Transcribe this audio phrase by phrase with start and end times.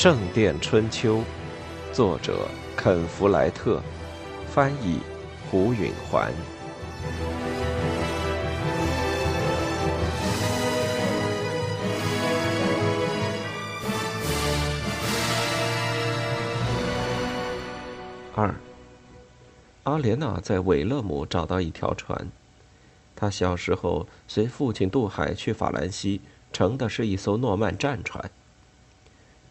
[0.02, 1.18] 《圣殿春秋》，
[1.92, 3.82] 作者肯·弗莱特，
[4.50, 5.00] 翻译
[5.50, 6.32] 胡允环。
[20.00, 22.30] 莲娜在韦勒姆找到一条船，
[23.14, 26.20] 她小时候随父亲渡海去法兰西，
[26.52, 28.30] 乘的是一艘诺曼战船。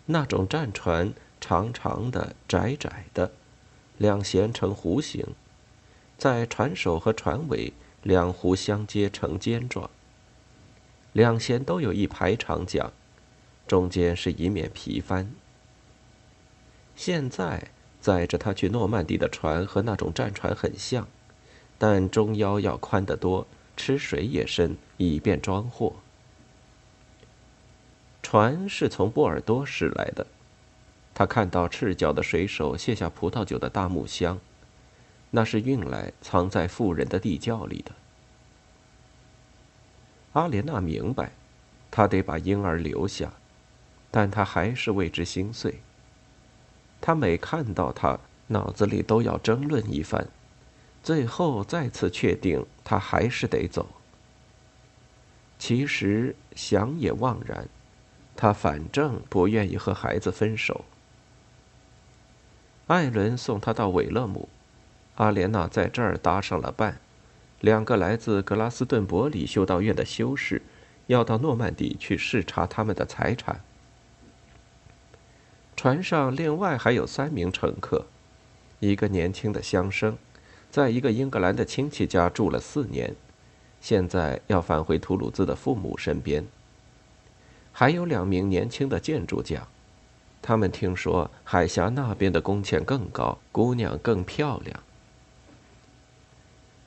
[0.08, 3.32] 那种战船长长的、窄窄的，
[3.98, 5.26] 两舷呈弧形，
[6.18, 9.90] 在船首和船尾两弧相接成尖状。
[11.14, 12.92] 两舷都有一排长桨，
[13.68, 15.32] 中间是一面皮帆。
[16.96, 17.70] 现在
[18.02, 21.08] 载着他去诺曼底的船和那种战船很像，
[21.78, 25.94] 但中腰要宽得多，吃水也深，以便装货。
[28.22, 30.28] 船是从波尔多驶来的，
[31.14, 34.40] 他看到赤脚的水手卸下葡萄酒的大木箱，
[35.32, 37.92] 那是运来藏在富人的地窖里的。
[40.34, 41.32] 阿莲娜明白，
[41.90, 43.34] 他得把婴儿留下，
[44.12, 45.80] 但他还是为之心碎。
[47.02, 50.28] 他每看到他，脑子里都要争论一番，
[51.04, 53.88] 最后再次确定他还是得走。
[55.58, 57.68] 其实想也枉然。
[58.36, 60.86] 他反正不愿意和孩子分手。
[62.88, 64.48] 艾伦送他到韦勒姆，
[65.16, 67.00] 阿莲娜在这儿搭上了伴。
[67.60, 70.62] 两个来自格拉斯顿伯里修道院的修士，
[71.08, 73.60] 要到诺曼底去视察他们的财产。
[75.82, 78.06] 船上另外还有三名乘客，
[78.82, 80.16] 一个年轻的乡绅，
[80.70, 83.16] 在一个英格兰的亲戚家住了四年，
[83.80, 86.46] 现在要返回图鲁兹的父母身边。
[87.72, 89.66] 还有两名年轻的建筑匠，
[90.42, 94.78] 他们听说海峡那边的工钱更高，姑娘更漂亮。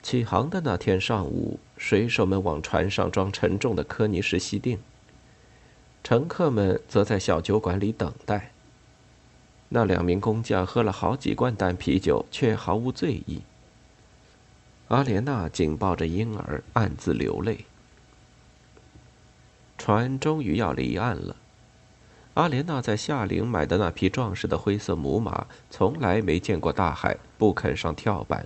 [0.03, 4.77] 起航的那天上午，水手们往船上装沉重的科尼什锡锭，
[6.03, 8.51] 乘客们则在小酒馆里等待。
[9.75, 13.41] 那两名工匠喝了好几罐淡啤酒，却毫无醉意。
[14.89, 17.65] 阿莲娜紧抱着婴儿，暗自流泪。
[19.75, 21.35] 船终于要离岸了。
[22.35, 28.45] 阿莲娜在夏陵买的那匹壮实的灰色母马，从来没见过大海，不肯上跳板。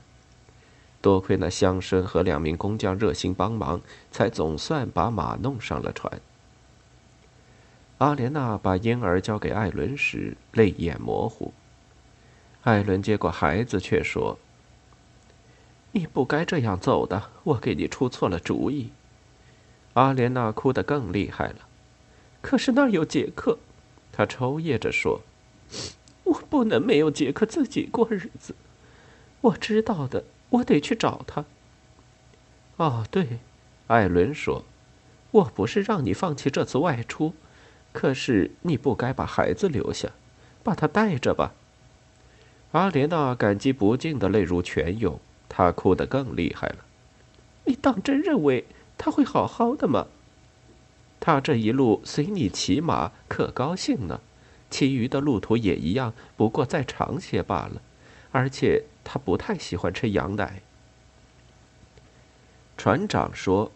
[1.02, 3.82] 多亏那乡绅和两名工匠热心帮忙，
[4.14, 6.22] 才总算把马弄上了船。
[8.00, 11.52] 阿莲娜把婴儿交给艾伦时，泪眼模糊。
[12.62, 14.38] 艾伦接过孩子，却说
[15.94, 18.92] ：“你不该这样走的，我给你出错了主意。”
[19.94, 21.68] 阿莲娜哭得更厉害了，
[22.40, 23.58] 可是那儿有杰克，
[24.12, 25.22] 她抽噎着说
[26.26, 28.54] ：“我不能没有杰克自己过日子。
[29.42, 31.46] 我知道的，我得去找他。”
[32.78, 33.40] 哦，对，
[33.88, 34.66] 艾伦说
[35.32, 37.34] ：“我不是让你放弃这次外出，
[37.98, 40.10] 可是你不该把孩子留下，
[40.64, 41.54] 把他带着吧。”
[42.74, 45.20] 阿莲娜感激不尽的泪如泉涌，
[45.50, 46.86] 她哭得更厉害了。
[47.66, 48.66] 你当真认为？
[49.00, 50.06] 他会好好的吗？
[51.20, 54.20] 他这一路随你骑马，可高兴呢。
[54.70, 57.82] 其余的路途也一样，不过再长些罢了。
[58.32, 60.62] 而且他不太喜欢吃羊奶。
[62.78, 63.72] 船长说：“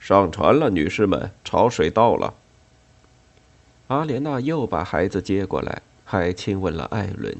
[0.00, 2.34] 上船了，女士们，潮水到了。”
[3.94, 7.32] 阿莲娜又把孩子接过来，还亲吻了艾伦。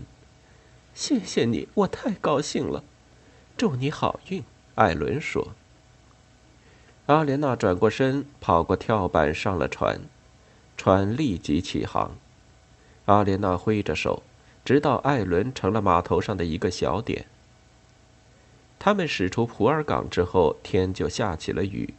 [0.94, 2.84] 谢谢你，我太高兴了。
[3.56, 4.44] 祝你好运，
[4.76, 5.48] 艾伦说。
[7.06, 10.00] 阿莲娜转过身，跑过跳板，上了船。
[10.76, 12.12] 船立即起航。
[13.06, 14.22] 阿莲娜挥着手，
[14.64, 17.24] 直到艾伦成了码头上的一个小点。
[18.78, 21.94] 他们驶出普洱港之后，天就下起了雨，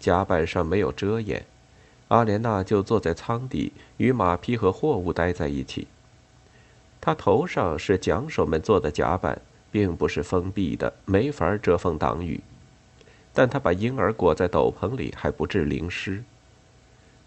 [0.00, 1.46] 甲板上没有遮掩，
[2.12, 5.86] 阿莲娜就坐在舱底，与马匹和货物待在一起。
[7.00, 12.42] 她头上是桨手们做的甲板，并不是封闭的，没法遮风挡雨。
[13.32, 16.22] 但他把婴儿裹在斗篷里，还不致淋湿。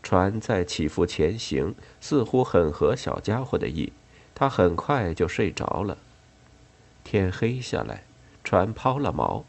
[0.03, 3.91] 船在起伏前行，似乎很合小家伙的意。
[4.35, 5.97] 他很快就睡着了。
[7.03, 8.03] 天黑下来，
[8.43, 9.41] 船抛了锚。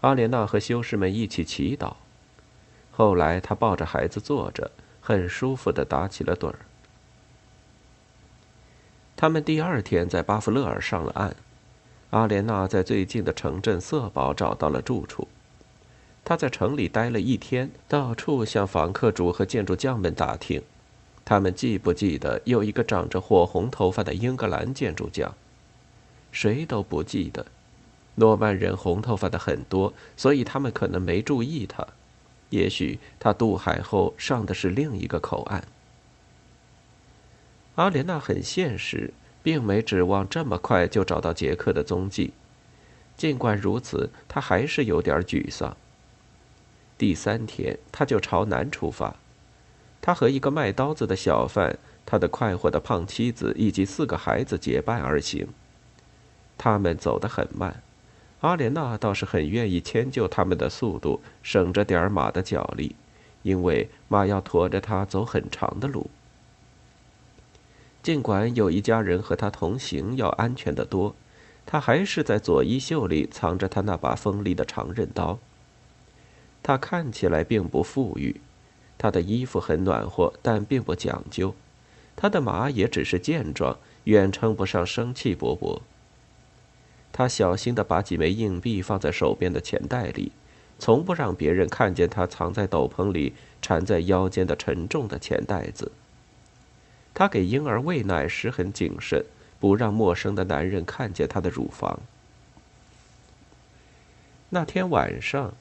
[0.00, 1.96] 阿莲娜和修士们一起祈祷。
[2.96, 4.70] 后来，他抱着孩子坐着，
[5.02, 6.60] 很舒服地打起了盹儿。
[9.14, 11.36] 他们第二天在巴夫勒尔上了岸。
[12.10, 15.28] 阿莲娜在最近的城镇瑟堡找到了住处。
[16.24, 20.62] 他在城里待了一天，到处向房客主和建筑匠们打听，
[21.22, 25.34] 他们记不记得有一个长着火红头发的英格兰建筑匠？
[26.32, 27.44] 谁都不记得。
[28.14, 31.86] 诺曼人红头发的很多，所以他们可能没注意他。
[32.50, 35.64] 也许他渡海后上的是另一个口岸。
[37.74, 39.12] 阿莲娜很现实，
[39.42, 42.32] 并没指望这么快就找到杰克的踪迹。
[43.16, 45.76] 尽管如此，他还是有点沮丧。
[46.98, 49.16] 第三天，他就朝南出发。
[50.00, 55.48] 他和一个卖刀子的小贩、他的快活的胖妻子以及四个孩子结伴而行。
[56.56, 57.82] 他们走得很慢，
[58.46, 62.94] 阿莲娜倒是很愿意迁就他们的速度，省着点马的脚力，
[63.42, 66.08] 因为马要驮着她走很长的路。
[68.04, 71.16] 尽管有一家人和他同行要安全得多，
[71.66, 75.40] 他还是在左衣袖里藏着他那把锋利的长刃刀。
[76.62, 78.40] 他看起来并不富裕，
[78.96, 81.52] 他的衣服很暖和，但并不讲究。
[82.14, 85.80] 他的马也只是健壮，远称不上生气勃勃。
[87.16, 90.32] 他小心地把几枚硬币放在手边的钱袋里，
[90.78, 93.32] 从不让别人看见他藏在斗篷里、
[93.62, 95.92] 缠在腰间的沉重的钱袋子。
[97.14, 99.24] 他给婴儿喂奶时很谨慎，
[99.58, 102.00] 不让陌生的男人看见他的乳房。
[104.50, 105.54] 那天晚上，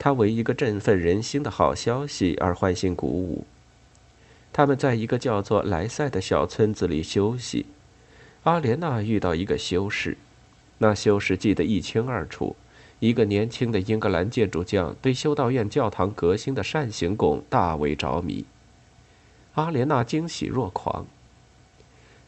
[0.00, 3.46] 他为一个振奋人心的好消息而欢欣鼓舞。
[4.52, 7.66] 他们在一个叫做莱塞的小村子里休息。
[8.42, 10.18] 阿莲娜遇到一个修士，
[10.78, 12.56] 那修士记得一清二楚。
[12.98, 18.46] 一个年轻的英格兰建筑匠对修道院教堂革新的扇形拱大为着迷。
[19.54, 21.06] 阿莲娜惊喜若狂。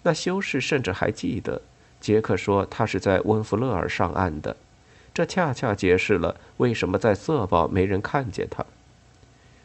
[0.03, 1.63] 那修士甚至还记得，
[2.01, 4.57] 杰克说他是在温弗勒尔上岸的，
[5.15, 8.65] 这恰恰解释了为什么在瑟堡没人看见他。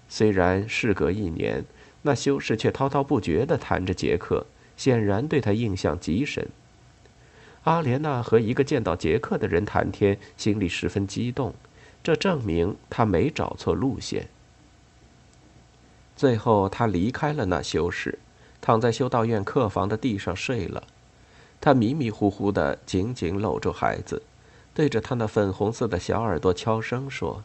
[0.07, 1.65] 虽然事隔一年，
[2.03, 4.45] 那修士却滔滔不绝地谈着杰克，
[4.77, 6.47] 显然对他印象极深。
[7.63, 11.53] 阿莲娜和一个见到杰克的人谈天，心里十分激动，
[12.03, 14.27] 这证明他没找错路线。
[16.15, 18.19] 最后，他离开了那修士，
[18.61, 20.83] 躺在修道院客房的地上睡了。
[21.61, 24.21] 他迷迷糊糊的，紧紧搂住孩子，
[24.73, 27.43] 对着他那粉红色的小耳朵悄声说：“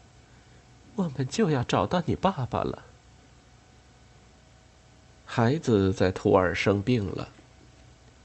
[0.95, 2.83] 我们就要找到你爸爸了。”
[5.25, 7.29] 孩子在图尔生病了，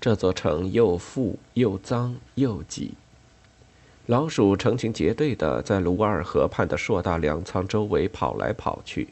[0.04, 2.92] 这座城又富又脏又挤，
[4.04, 9.08] 老鼠成群结队的在卢瓦尔河畔的硕大粮仓周围跑来跑去。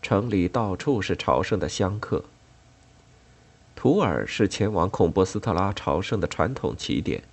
[0.00, 2.22] 城里到处是朝圣的香客。
[3.74, 7.24] 图尔是前往孔波斯特拉朝圣的传统起点，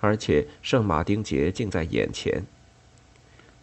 [0.00, 2.44] 而且圣马丁节近在眼前。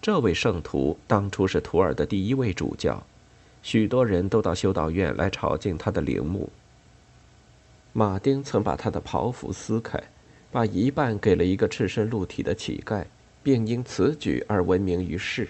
[0.03, 3.01] 这位圣徒当初是图尔的第一位主教，
[3.63, 6.51] 许多人都到修道院来朝觐他的陵墓。
[7.93, 10.01] 马丁曾把他的袍服撕开，
[10.49, 13.03] 把一半给了一个赤身露体的乞丐，
[13.43, 15.49] 并因此举而闻名于世。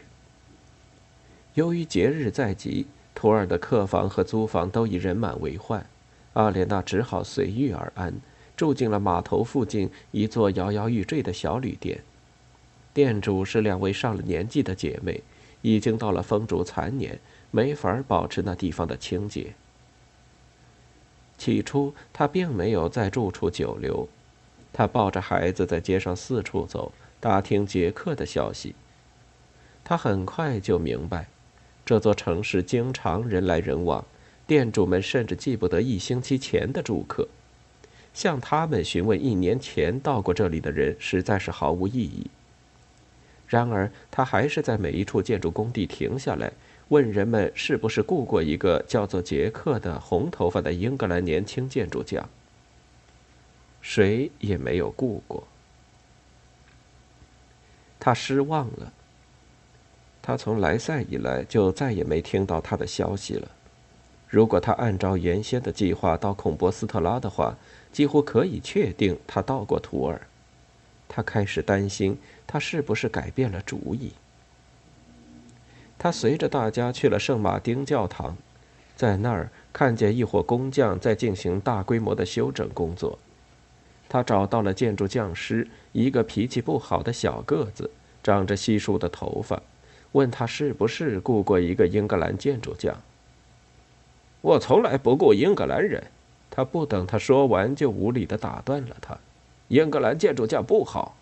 [1.53, 5.85] 由于节日在即，图尔的客房和租房都已人满为患，
[6.33, 8.13] 阿莲娜只好随遇而安，
[8.57, 12.01] 住进了码头附近一座摇摇欲坠的小旅店。
[12.93, 15.21] 店主是两位上了年纪的姐妹，
[15.61, 17.19] 已经到了风烛残年，
[17.51, 19.53] 没法保持那地方的清洁。
[21.41, 24.07] 起初，他并没有在住处久留，
[24.71, 28.75] 他抱着孩子在街上四处走，打听杰克的消息。
[29.83, 31.25] 他很快就明白。
[31.83, 34.05] 这座城市经常人来人往，
[34.45, 37.27] 店主们甚至记不得一星期前的住客。
[38.13, 42.27] 向他们询问一年前到过这里的人，实在是毫无意义。
[43.47, 46.53] 然而，他还是在每一处建筑工地停下来，
[46.91, 52.27] 问人们是不是雇过一个叫做杰克的红头发的英格兰年轻建筑匠。
[53.81, 55.47] 谁也没有雇过。
[57.97, 58.91] 他失望了。
[60.21, 63.49] 他从莱塞以来就再也没听到他的消息了。
[64.27, 67.55] 如果他按照原先的计划到孔波斯特拉的话，
[67.93, 70.27] 几乎可以确定他到过图尔。
[71.07, 74.11] 他开始担心他是不是改变了主意。
[76.03, 78.35] 他随着大家去了圣马丁教堂，
[78.95, 83.19] 在那儿看见一伙工匠在进行大规模的修整工作。
[84.09, 87.91] 他找到了建筑匠师，一个脾气不好的小个子，
[88.23, 89.61] 长着稀疏的头发。
[90.13, 92.99] 问他是不是雇过一个英格兰建筑匠？
[94.41, 96.05] 我从来不雇英格兰人，
[96.49, 99.19] 他不等他说完，就无理的打断了他
[99.69, 101.15] ：“英格兰建筑匠不好。”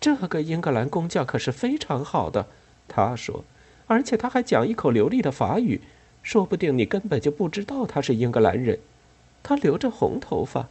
[0.00, 2.46] 这个英格兰工匠可是非常好的，
[2.88, 3.44] 他说，
[3.86, 5.80] 而且他还讲一口流利的法语，
[6.22, 8.78] 说不定你根本就不知道他是英格兰人。
[9.42, 10.68] 他留着红头发，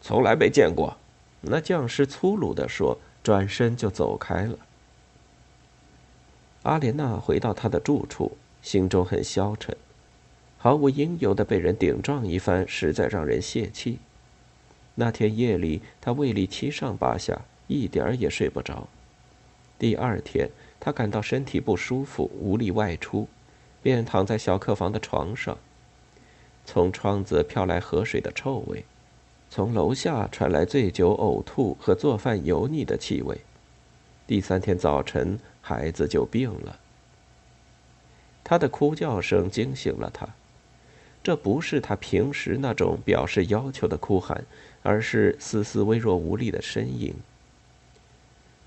[0.00, 0.96] 从来没见过。
[1.40, 4.58] 那匠师粗鲁地说，转身就走开了。
[6.62, 9.76] 阿莲娜回到她的住处，心中很消沉，
[10.58, 13.98] 毫无应由的被人顶撞一番，实在让人泄气。
[14.94, 18.86] 那天夜里，她胃里七上八下，一点儿也睡不着。
[19.78, 20.50] 第二天，
[20.84, 23.28] 她感到身体不舒服，无力外出，
[23.80, 25.56] 便躺在小客房的床上。
[26.66, 28.84] 从窗子飘来河水的臭味。
[29.48, 33.42] 从楼下传来醉酒、呕吐和做饭油腻的气味。
[34.26, 36.80] 第三天早晨，孩子就病了。
[38.42, 40.26] 他的哭叫声惊醒了他，
[41.22, 44.44] 这不是他平时那种表示要求的哭喊，
[44.82, 47.14] 而是丝丝微弱无力的呻吟。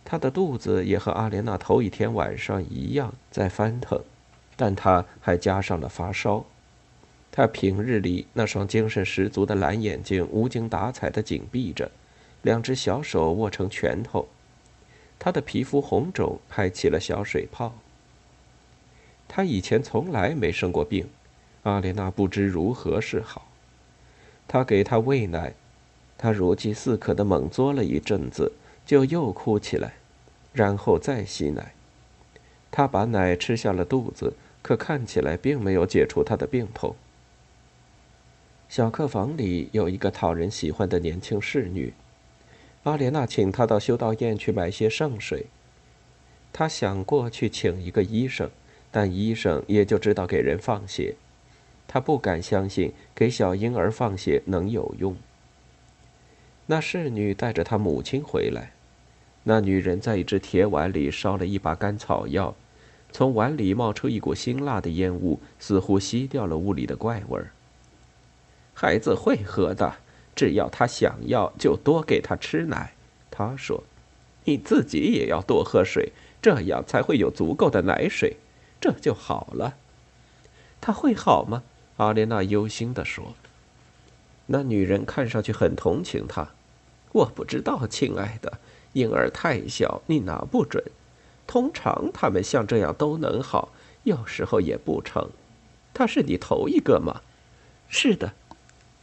[0.05, 3.99] 他的肚子也和阿莲娜头一天晚上一样在翻腾，
[4.55, 6.45] 但他还加上了发烧。
[7.31, 11.91] 他平日里那双精神十足的蓝眼睛无精打采地紧闭着，
[12.43, 14.27] 两只小手握成拳头。
[15.17, 17.73] 他的皮肤红肿，拍起了小水泡。
[19.27, 21.09] 他以前从来没生过病，
[21.63, 23.47] 阿莲娜不知如何是好。
[24.47, 25.53] 他给他喂奶，
[26.17, 28.51] 他如饥似渴地猛嘬了一阵子，
[28.85, 29.93] 就又哭起来，
[30.53, 31.73] 然后再吸奶。
[32.71, 36.95] 他把奶吃下了肚子，可看起来并没有解除他的病痛。
[38.67, 41.93] 小客房里有一个讨人喜欢的年轻侍女，
[42.83, 45.45] 阿莲娜请她到修道院去买些圣水。
[46.51, 48.49] 她想过去请一个医生，
[48.91, 51.15] 但医生也就知道给人放血，
[51.87, 55.15] 她不敢相信给小婴儿放血能有用。
[56.65, 58.71] 那侍女带着她母亲回来，
[59.47, 62.55] 那女人在一只铁碗里烧了一把干草药，
[63.11, 67.51] 从碗里冒出一股辛辣的烟雾，似乎吸掉了屋里的怪味儿。
[68.73, 69.97] 孩子会喝的，
[70.35, 72.93] 只要他想要，就多给他吃奶。
[73.29, 73.83] 他说
[74.45, 76.11] ：“你自己也要多喝水，
[76.41, 78.37] 这样才会有足够的奶水，
[78.81, 79.75] 这就好了。”
[80.81, 81.63] 他会好吗？
[81.97, 83.35] 阿莲娜忧心地说。
[84.47, 86.49] 那女人看上去很同情他。
[87.13, 88.59] 我不知道，亲爱的，
[88.95, 90.81] 婴儿太小，你拿不准。
[91.45, 93.73] 通常他们像这样都能好，
[94.03, 95.29] 有时候也不成。
[95.93, 97.21] 他是你头一个吗？
[97.89, 98.33] 是的。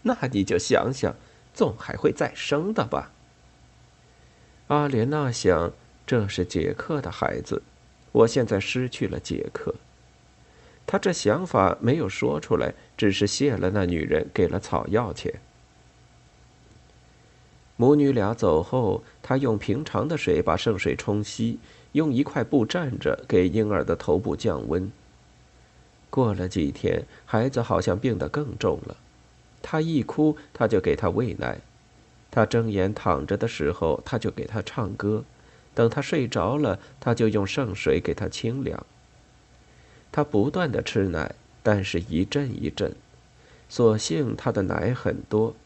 [0.02, 1.14] 那你就想想，
[1.52, 3.12] 总还会再生的吧。
[4.68, 5.72] 阿莲娜想，
[6.06, 7.62] 这是杰克的孩子，
[8.12, 9.75] 我现在失去了杰克。
[10.87, 15.32] 他这想法没有说出来，只是谢了那女人，给了草药钱。
[17.83, 21.59] 母女俩走后，他用平常的水把圣水冲稀，
[21.91, 24.89] 用一块布蘸着，给婴儿的头部降温。
[26.09, 28.97] 过了几天，孩子好像病得更重了。
[29.61, 31.57] 他一哭，他就给他喂奶；
[32.31, 35.25] 他睁眼躺着的时候，他就给他唱歌；
[35.75, 38.87] 等他睡着了，他就用圣水给他清凉。
[40.12, 41.35] 他不断的吃奶，
[41.65, 42.95] 但是一阵一阵。
[43.69, 45.57] 所幸他的奶很多，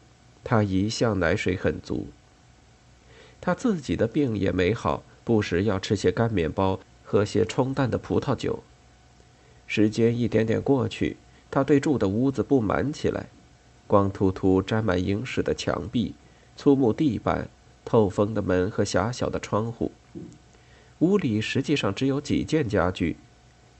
[0.49, 2.07] 他一向奶水很足。
[3.41, 8.63] 他自己的病也没好，不时要吃些干面包，喝些冲淡的葡萄酒。
[9.67, 11.17] 时间一点点过去，
[11.51, 13.27] 他对住的屋子不满起来。
[13.87, 16.15] 光秃秃、沾满蝇屎的墙壁，
[16.55, 17.49] 粗木地板，
[17.83, 19.91] 透风的门和狭小的窗户。
[20.99, 23.17] 屋里实际上只有几件家具：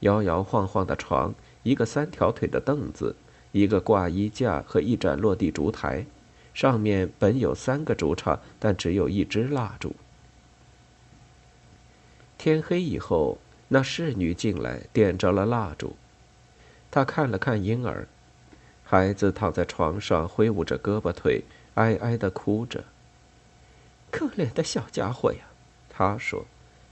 [0.01, 1.33] 摇摇晃晃的床，
[1.63, 3.15] 一个三条腿的凳子，
[3.53, 6.05] 一个挂衣架和一盏落地烛台，
[6.57, 9.95] 上面本有三个烛叉，但只有一支蜡烛。
[12.35, 13.37] 天黑以后，
[13.67, 15.95] 那侍女进来，点着了蜡烛。
[16.89, 18.07] 她看了看婴儿。
[18.83, 21.43] 孩子躺在床上，挥舞着胳膊腿，
[21.75, 22.85] 哀哀的哭着。
[24.09, 25.41] 可怜的小家伙呀，
[25.91, 26.47] 他说：“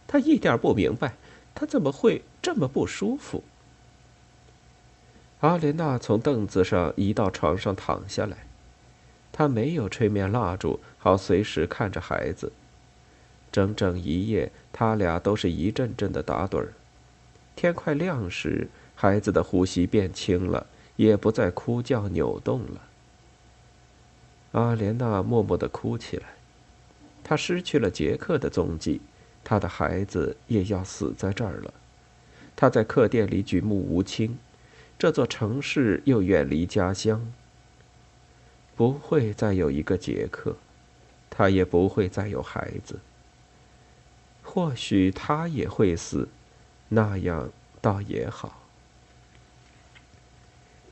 [0.06, 1.16] 他一点不明白，
[1.56, 3.44] 他怎么会这么不舒服。”
[5.42, 8.46] 阿莲娜从凳子上移到床上躺下来，
[9.38, 12.54] 他没有吹灭蜡烛，好随时看着孩子。
[13.52, 16.72] 整整一夜，他俩都是一阵阵的打盹儿。
[17.54, 20.68] 天快亮时，孩子的呼吸变轻了。
[20.96, 22.82] 也不再哭叫扭动了。
[24.54, 26.24] 阿莲娜默默的哭起来，
[27.22, 29.02] 她失去了杰克的踪迹，
[29.44, 31.74] 她的孩子也要死在这儿了。
[32.56, 34.38] 她在客店里举目无亲，
[34.98, 37.30] 这座城市又远离家乡。
[38.76, 40.56] 不会再有一个杰克，
[41.30, 43.00] 他也不会再有孩子。
[44.44, 46.30] 或许他也会死，
[46.90, 47.50] 那样
[47.82, 48.62] 倒也好。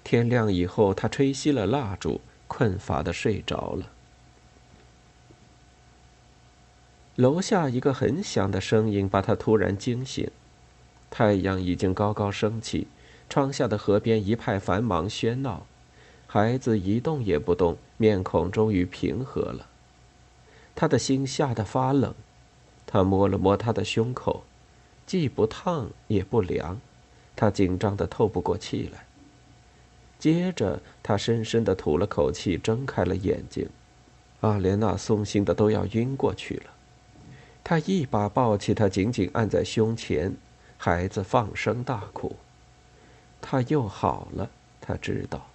[0.04, 3.90] 天亮以后，他吹熄了蜡烛，困乏的睡着了。
[7.16, 10.32] 楼下一个很响的声音把他突然惊醒。
[11.12, 12.88] 太阳已经高高升起，
[13.30, 15.68] 窗下的河边一派繁忙喧闹，
[16.34, 19.68] 孩子一动也不动，面孔终于平和了。
[20.74, 22.12] 他的心吓得发冷，
[22.88, 24.42] 他摸了摸他的胸口，
[25.06, 26.82] 既不烫也不凉，
[27.36, 29.06] 他紧张的透不过气来。
[30.18, 33.70] 接着，他深深的吐了口气，睁开了眼睛。
[34.42, 36.74] 阿莲娜松心的都要晕过去了。
[37.64, 40.36] 他一把抱起他，紧紧按在胸前。
[40.80, 42.36] 孩子放声大哭。
[43.40, 44.50] 他又好了，
[44.82, 45.46] 他知道，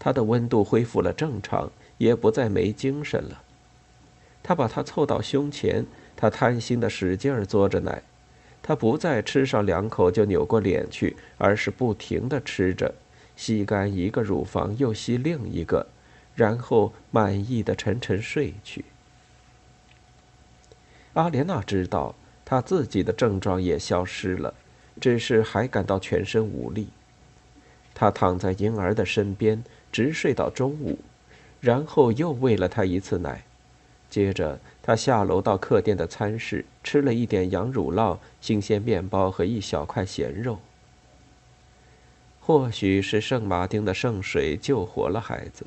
[0.00, 3.42] 他的温度恢复了正常，也不再没精神了。
[4.42, 8.02] 他把他凑到胸前，他贪心的使劲儿嘬着奶。
[8.60, 12.92] 他不再吃上两口就扭过脸去，而是不停的吃着，
[13.36, 15.86] 吸干一个乳房，又吸另一个，
[16.34, 18.84] 然后满意的沉沉睡去。
[21.12, 22.16] 阿莲娜知道。
[22.42, 24.52] 他自己的症状也消失了，
[25.00, 26.88] 只是还感到全身无力。
[27.94, 29.62] 她躺在婴儿的身边，
[29.92, 30.98] 直睡到中午，
[31.60, 33.44] 然后又喂了他一次奶。
[34.08, 40.58] 接着，他下楼到客店的餐室，吃了一点羊乳酪、新鲜面包和一小块咸肉。
[42.40, 45.66] 或许是圣马丁的圣水救活了孩子。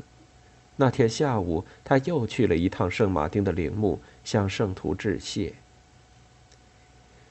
[0.75, 5.53] 那天下午，他又去了一趟圣马丁的陵墓，向圣徒致谢。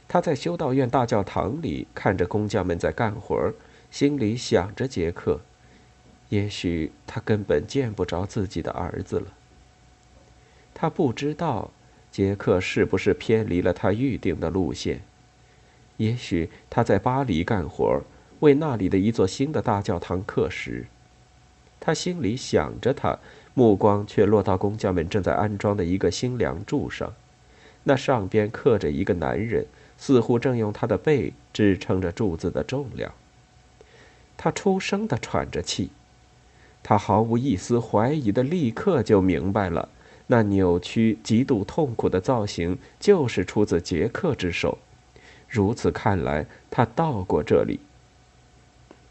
[0.09, 3.53] 他在修道院大教堂里看着工匠们在干活，
[3.91, 5.41] 心里想着杰克。
[6.33, 9.27] 也许他根本见不着自己的儿子了。
[10.73, 11.71] 他不知道
[12.11, 15.03] 杰克是不是偏离了他预定的路线。
[15.99, 18.01] 也许他在巴黎干活，
[18.41, 20.87] 为那里的一座新的大教堂刻石。
[21.79, 23.19] 他心里想着他，
[23.53, 27.13] 目光却落到工匠们正在安装的一个新梁柱上，
[27.85, 29.67] 那上边刻着一个男人。
[29.99, 33.13] 似乎正用他的背支撑着柱子的重量。
[34.37, 35.93] 他出声的喘着气，
[36.83, 39.89] 他毫无一丝怀疑的立刻就明白了，
[40.27, 44.79] 那扭曲、极度痛苦的造型就是出自杰克之手。
[45.49, 47.81] 如此看来，他到过这里。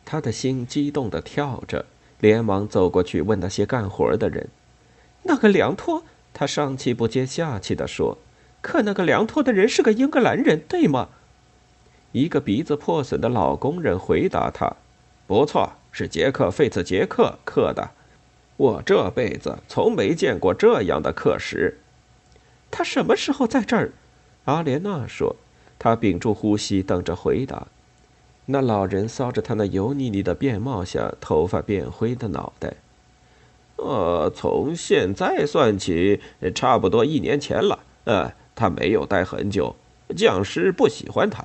[0.03, 1.85] 他的心激动的跳着，
[2.19, 4.49] 连忙走过去问那些干活的人
[5.23, 6.03] ：“那个梁托？”
[6.33, 8.17] 他上气不接下气的说。
[8.61, 11.09] 刻那个梁托的人是个英格兰人，对吗？
[12.11, 14.75] 一个鼻子破损的老工人回答他
[15.25, 17.91] ：“不错，是杰克·费茨杰克刻的。
[18.57, 21.77] 我这辈子从没见过这样的刻石。”
[22.71, 23.91] 他什么时候在这儿？
[24.45, 25.35] 阿莲娜说。
[25.77, 27.67] 他屏住呼吸，等着回答。
[28.45, 32.75] 那老人搔着他那油腻腻的便帽下头发变灰的脑袋。
[33.77, 36.21] 呃，从现在算起，
[36.53, 37.79] 差不多一年前了。
[38.05, 38.31] 呃。
[38.53, 39.75] 他没有待很久，
[40.15, 41.43] 匠师不喜欢他。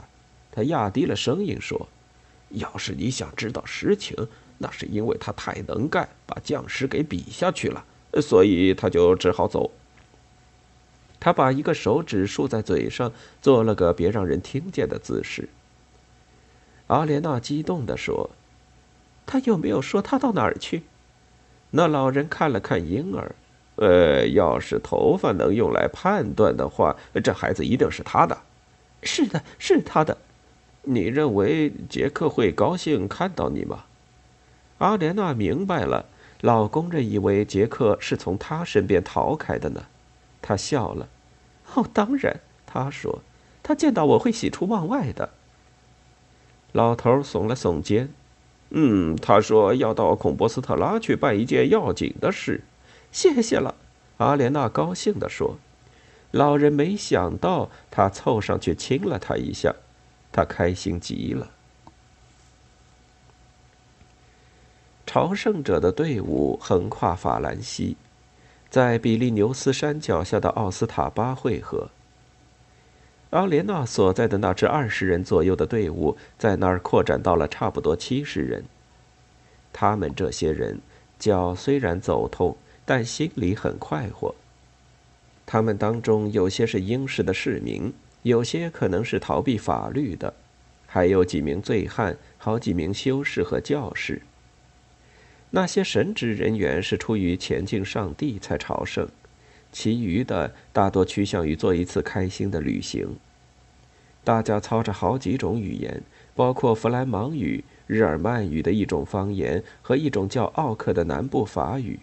[0.53, 1.89] 他压低了声音说
[2.51, 4.17] ：“要是你想知道实情，
[4.59, 7.85] 那是因为他太能干，把将士给比下去了，
[8.23, 9.71] 所以他就只好走。”
[11.19, 15.49] 他把一个手指竖在嘴上，做了个别让人听见的姿势。
[16.89, 18.31] 阿莲娜激动地说
[19.27, 20.83] ：“他有没有说他到哪儿去？”
[21.73, 23.35] 那老人看了看婴儿。
[23.77, 28.39] 呃，要是头发能用来判断的话，这孩子一定是他的。
[29.03, 30.17] 是的，是他的。
[30.89, 33.85] 你认为杰克会高兴看到你吗？
[34.79, 36.07] 阿莲娜明白了，
[36.43, 39.85] 老工人以为杰克是从他身边逃开的呢。
[40.41, 41.09] 他笑了。
[41.75, 43.21] 哦，当然，他说，
[43.65, 45.31] 他见到我会喜出望外的。
[46.71, 48.11] 老头耸了耸肩。
[48.71, 52.63] 嗯，他说要到孔波斯特拉去办一件要紧的事。
[53.11, 53.75] 谢谢了，
[54.19, 55.57] 阿莲娜高兴地说。
[56.33, 59.75] 老人没想到他凑上去亲了他一下，
[60.37, 61.51] 他开心极了。
[65.07, 67.97] 朝圣者的队伍横跨法兰西，
[68.69, 71.89] 在比利牛斯山脚下的奥斯塔巴汇合。
[73.31, 78.67] 阿莲娜所在的那支二十人左右的队伍在那儿扩展到了差不多七十人。
[79.73, 80.79] 他们这些人
[81.19, 82.59] 脚虽然走痛。
[82.89, 84.33] 但心里很快活。
[85.45, 87.93] 他们当中有些是英式的市民，
[88.27, 90.35] 有些可能是逃避法律的，
[90.85, 94.23] 还有几名醉汉，好几名修士和教士。
[95.51, 99.09] 那些神职人员是出于前进上帝才朝圣，
[99.71, 103.17] 其余的大多趋向于做一次开心的旅行。
[104.25, 106.03] 大家操着好几种语言，
[106.35, 112.01] 包括弗兰芒语、日耳曼语的一种方言和一种叫奥克的南部法语。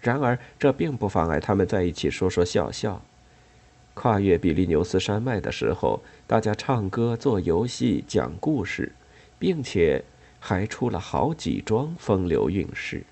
[0.00, 3.02] 然而，这并不妨碍他们在一起说说笑笑。
[3.94, 8.92] 跨越比利牛斯山脉的时候，大家唱歌、做游戏、讲故事，
[9.38, 10.04] 并且
[10.40, 13.04] 还出了好几桩风流韵事。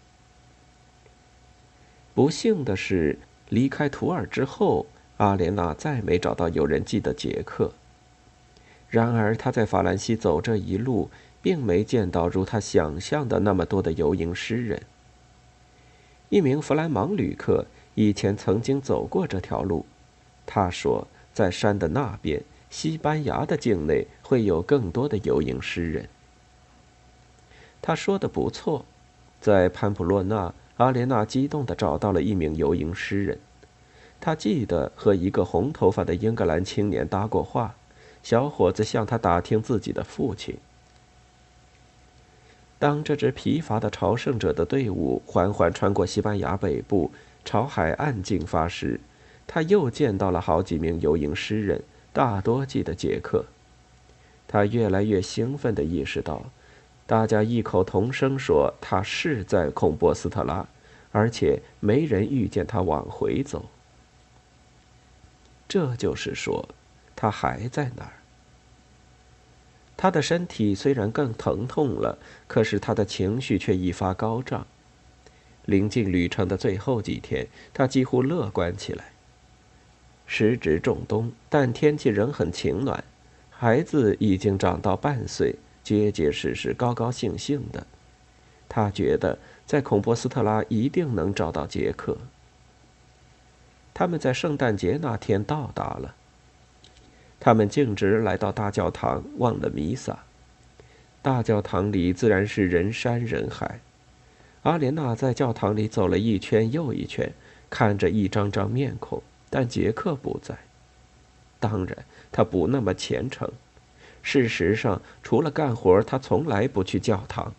[2.15, 3.19] 不幸的是，
[3.49, 4.85] 离开图尔之后，
[5.17, 7.73] 阿莲娜再没找到有人记得杰克。
[8.91, 11.09] 然而，他在法兰西走这一路，
[11.41, 14.83] 并没见到如他想象的那么多的游吟诗人。
[16.29, 19.87] 一名弗兰芒旅客以前曾经走过这条路。
[20.47, 26.09] 他说，在山的那边，西班牙的境内会有更多的游吟诗人。
[27.81, 28.85] 他说的不错，
[29.41, 33.39] 在潘普洛纳，阿莲娜激动地找到了一名游吟诗人。
[34.21, 37.75] 他记得和一个红头发的英格兰青年搭过话，
[38.23, 40.57] 小伙子向他打听自己的父亲。
[42.79, 47.11] 当这支疲乏的朝圣者的队伍缓缓穿过西班牙北部，
[47.45, 49.01] 朝海岸进发时，
[49.47, 53.45] 他又见到了好几名游吟诗人，大多记得杰克。
[54.49, 56.51] 他越来越兴奋地意识到，
[57.07, 60.67] 大家异口同声说他是在孔波斯特拉，
[61.11, 63.67] 而且没人遇见他往回走。
[65.69, 66.69] 这就是说，
[67.17, 68.13] 他还在那儿。
[69.97, 74.67] 他的身体虽然更疼痛了，可是他的情绪却一发高涨。
[75.65, 79.12] 临近旅程的最后几天，他几乎乐观起来。
[80.35, 83.05] 时值仲冬，但天气仍很晴暖。
[83.51, 87.87] 孩子已经长到半岁，结结实实、高高兴兴的。
[88.67, 92.17] 他觉得在孔波斯特拉一定能找到杰克。
[93.93, 96.15] 他们在圣诞节那天到达了。
[97.39, 100.21] 他们径直来到大教堂，望了弥撒。
[101.21, 103.81] 大教堂里自然是人山人海。
[104.63, 107.31] 阿莲娜在教堂里走了一圈又一圈，
[107.69, 109.23] 看着一张张面孔。
[109.53, 110.57] 但杰克不在。
[111.61, 113.53] 当然，他不那么虔诚。
[114.23, 117.53] 事实上，除了干活，他从来不去教堂。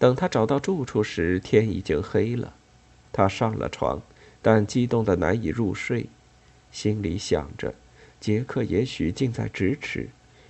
[0.00, 2.54] 等他找到住处时，天已经黑了。
[3.12, 4.02] 他上了床，
[4.42, 6.06] 但激动的难以入睡，
[6.72, 7.72] 心里想着：
[8.18, 10.08] 杰克也许近在咫尺，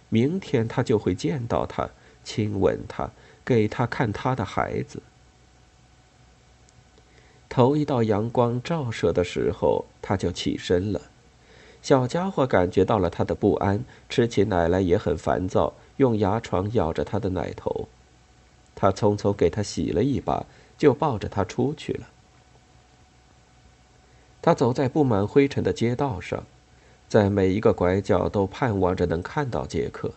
[0.08, 1.90] 明天他就会见到他，
[2.24, 3.10] 亲吻他，
[3.44, 5.02] 给他看他的孩子。
[7.56, 11.00] 头一道阳光照射的时候，他就起身了。
[11.80, 17.88] 小家伙感觉到了他的不安，吃起奶来也很烦躁，用牙床咬着他的奶头。
[18.74, 20.44] 他匆匆给他洗了一把，
[20.76, 22.06] 就抱着他出去了。
[24.42, 26.44] 他走在布满灰尘的街道上，
[27.08, 30.12] 在每一个拐角都盼望着能看到杰克。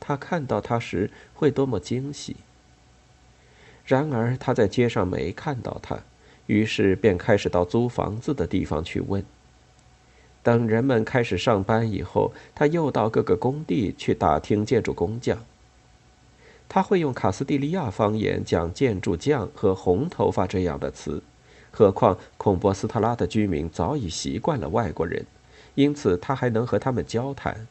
[0.00, 2.36] 他看到他时会多么惊喜。
[3.84, 5.98] 然而他在街上没看到他。
[6.46, 9.24] 于是便开始到租房子的地方去问。
[10.42, 15.38] 等人们开始上班以后，他又到各个工地去打听建筑工匠。
[16.68, 21.22] 他会用卡斯蒂利亚方言讲“建筑匠”和“红头发”这样的词，
[21.70, 25.26] 何况孔波斯特拉的居民早已习惯了外国人，
[25.74, 27.66] 因此他还能和他们交谈。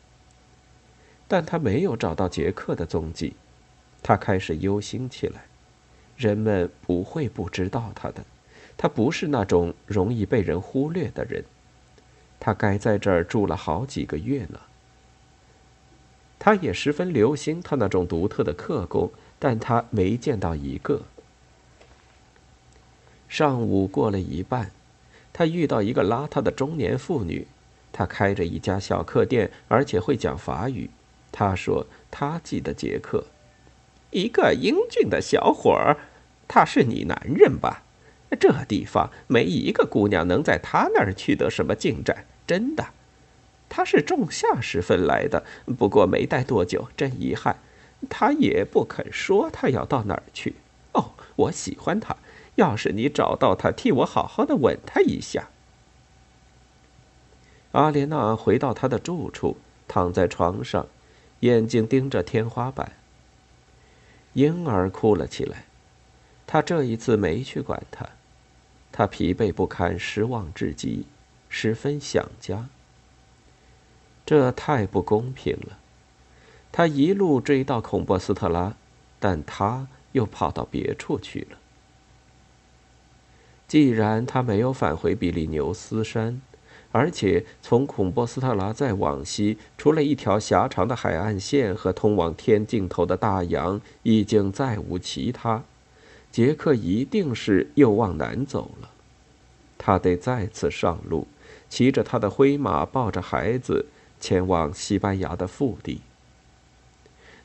[1.28, 3.34] 但他没有找到杰克的踪迹，
[4.04, 5.46] 他开始忧心起来。
[6.16, 8.24] 人们不会不知道他的。
[8.82, 11.46] 他不是那种容易被人忽略的人，
[12.40, 14.60] 他该在这儿住了好几个月呢。
[16.40, 21.04] 他也十分留心他那种独特的客工，但他没见到一个。
[23.30, 24.72] 上午过了一半，
[25.32, 27.46] 他遇到一个邋遢的中年妇女，
[27.92, 30.90] 她开着一家小客店，而且会讲法语。
[31.32, 33.26] 他说他记得杰克，
[34.10, 35.98] 一个英俊的小伙儿，
[36.48, 37.84] 他是你男人吧？
[38.40, 42.88] 这地方没一个姑娘能在他那儿取得什么进展，真的。
[43.70, 45.44] 他是仲夏时分来的，
[45.78, 47.58] 不过没待多久，真遗憾。
[48.10, 50.56] 他也不肯说他要到哪儿去。
[50.94, 52.16] 哦，我喜欢他。
[52.56, 55.50] 要是你找到他，替我好好的吻他一下。
[57.72, 59.56] 阿莲娜回到她的住处，
[59.88, 60.88] 躺在床上，
[61.40, 62.92] 眼睛盯着天花板。
[64.34, 65.64] 婴儿哭了起来，
[66.46, 68.10] 她这一次没去管他。
[69.02, 71.08] 他疲惫不堪，失望至极，
[71.50, 72.70] 十分想家。
[74.28, 75.80] 这太不公平了。
[76.72, 78.76] 他一路追到孔波斯特拉，
[79.20, 81.58] 但他又跑到别处去了。
[83.68, 86.40] 既然他没有返回比利牛斯山，
[86.92, 95.64] 而且从孔波斯特拉再往西，除了一条狭长的海岸线和通往天尽头的大洋，已经再无其他。
[96.32, 98.91] 杰克一定是又往南走了。
[99.84, 101.28] 他得再次上路，
[101.68, 103.88] 骑着他的灰马，抱着孩子，
[104.20, 106.02] 前往西班牙的腹地。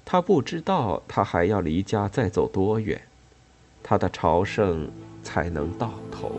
[0.04, 3.00] 他不知道他还要离家再走多远，
[3.82, 4.90] 他的朝圣
[5.22, 6.38] 才能到头。